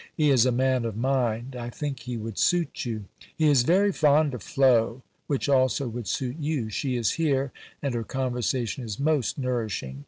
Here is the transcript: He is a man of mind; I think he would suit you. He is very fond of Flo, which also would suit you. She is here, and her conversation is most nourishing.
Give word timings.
He 0.17 0.31
is 0.31 0.47
a 0.47 0.51
man 0.51 0.83
of 0.85 0.97
mind; 0.97 1.55
I 1.55 1.69
think 1.69 1.99
he 1.99 2.17
would 2.17 2.39
suit 2.39 2.85
you. 2.85 3.05
He 3.37 3.47
is 3.51 3.61
very 3.61 3.91
fond 3.91 4.33
of 4.33 4.41
Flo, 4.41 5.03
which 5.27 5.47
also 5.47 5.87
would 5.87 6.07
suit 6.07 6.37
you. 6.39 6.71
She 6.71 6.95
is 6.95 7.11
here, 7.11 7.51
and 7.83 7.93
her 7.93 8.03
conversation 8.03 8.83
is 8.83 8.99
most 8.99 9.37
nourishing. 9.37 9.99